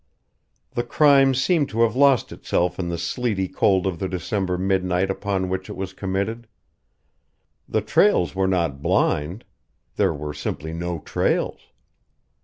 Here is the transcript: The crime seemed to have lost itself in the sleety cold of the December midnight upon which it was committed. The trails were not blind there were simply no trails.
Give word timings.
The 0.71 0.81
crime 0.81 1.35
seemed 1.35 1.69
to 1.69 1.83
have 1.83 1.95
lost 1.95 2.31
itself 2.31 2.79
in 2.79 2.89
the 2.89 2.97
sleety 2.97 3.47
cold 3.47 3.85
of 3.85 3.99
the 3.99 4.09
December 4.09 4.57
midnight 4.57 5.11
upon 5.11 5.47
which 5.47 5.69
it 5.69 5.75
was 5.75 5.93
committed. 5.93 6.47
The 7.69 7.81
trails 7.81 8.33
were 8.33 8.47
not 8.47 8.81
blind 8.81 9.45
there 9.97 10.11
were 10.15 10.33
simply 10.33 10.73
no 10.73 10.97
trails. 11.01 11.67